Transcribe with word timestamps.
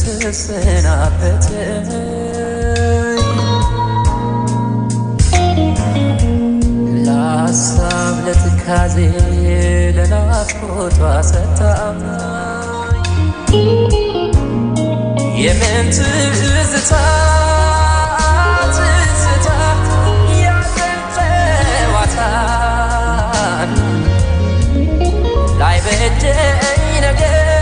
ተሰናበተኝ 0.00 1.88
ለሀሳብ 7.06 8.16
ለትካዜ 8.26 8.96
ለናፍቆቷ 9.96 10.98
ሰታማኝ 11.30 13.04
የምን 15.44 15.86
ትዝታ 15.96 16.92
ላይ 25.60 25.78
በደኝ 25.84 26.20
ነገር 27.04 27.55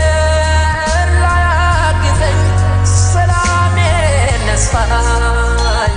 ነስፋኝ 4.55 5.95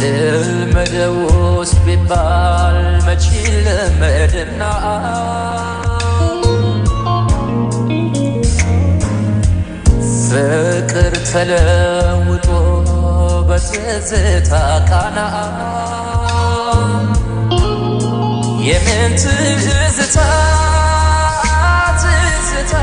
ልመደውስ 0.00 1.72
ቢባል 1.84 2.76
መች 3.06 3.24
ልመድና? 3.64 4.62
ፍቅር 10.24 11.14
ተለውጦ 11.30 12.48
በትዝታ 13.48 14.52
ቃና። 14.90 15.18
የምን 18.68 19.14
ትዝታ? 19.22 20.18
ትዝታ 22.02 22.74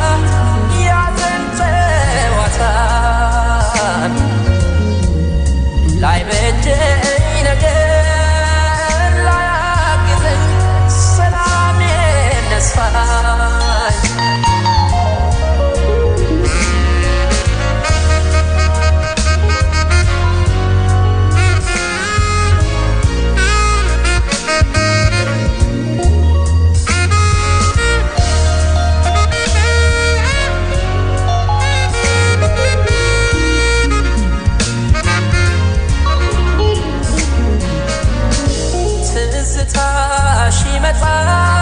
mettre 40.79 41.03
à 41.03 41.52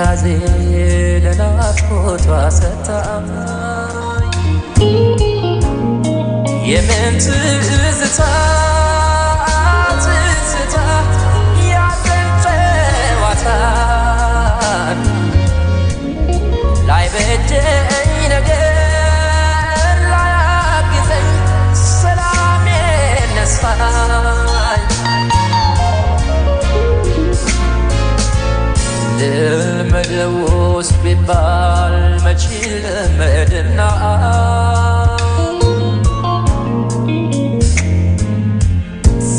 ለትካዜ 0.00 0.24
ለናፍቆቷ 1.24 2.26
ሰታኝ 2.58 3.26
የምን 6.70 7.14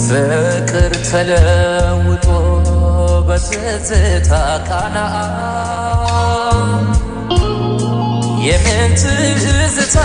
ፍቅር 0.03 0.93
ተለውጦ 1.09 2.25
በትዝታ 3.27 4.31
ቃና 4.67 4.97
የምን 8.45 8.91
ትዝታ 9.01 9.97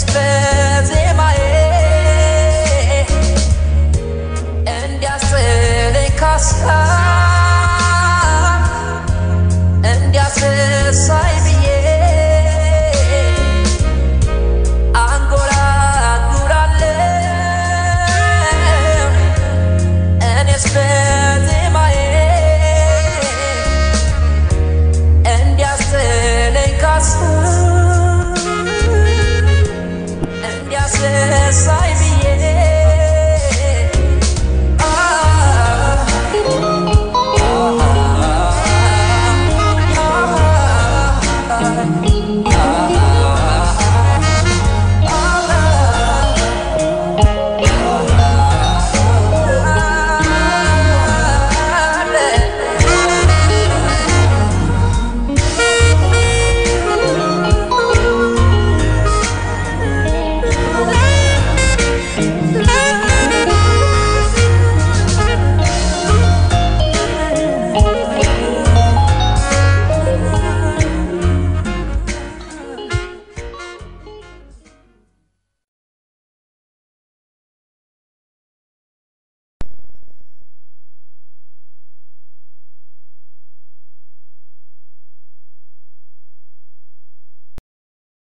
it's 0.00 0.14
fair. 0.14 0.47